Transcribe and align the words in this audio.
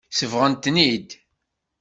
Sebɣen-ten-id. 0.17 1.09